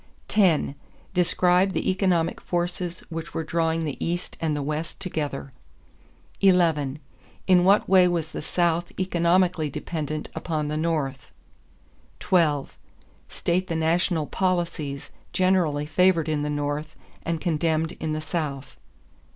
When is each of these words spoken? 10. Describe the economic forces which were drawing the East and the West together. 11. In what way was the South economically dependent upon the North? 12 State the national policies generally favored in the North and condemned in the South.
10. 0.29 0.73
Describe 1.13 1.73
the 1.73 1.91
economic 1.91 2.41
forces 2.41 3.01
which 3.09 3.35
were 3.35 3.43
drawing 3.43 3.83
the 3.83 4.03
East 4.03 4.35
and 4.41 4.55
the 4.55 4.63
West 4.63 4.99
together. 4.99 5.51
11. 6.41 6.97
In 7.45 7.63
what 7.63 7.87
way 7.87 8.07
was 8.07 8.31
the 8.31 8.41
South 8.41 8.91
economically 8.99 9.69
dependent 9.69 10.27
upon 10.33 10.69
the 10.69 10.75
North? 10.75 11.31
12 12.19 12.75
State 13.29 13.67
the 13.67 13.75
national 13.75 14.25
policies 14.25 15.11
generally 15.33 15.85
favored 15.85 16.27
in 16.27 16.41
the 16.41 16.49
North 16.49 16.95
and 17.21 17.39
condemned 17.39 17.91
in 17.99 18.13
the 18.13 18.21
South. 18.21 18.77